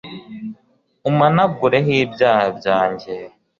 [1.09, 3.13] umpanagureho ibyaha byanjye